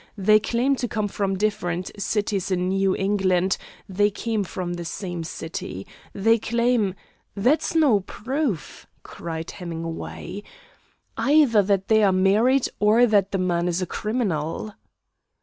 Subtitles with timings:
[0.17, 3.57] They claim to come from different cities in New England,
[3.87, 5.85] they came from the same city.
[6.11, 6.95] They claim"
[7.45, 10.41] "That is no proof," cried Hemingway,
[11.17, 14.73] "either that they are married, or that the man is a criminal."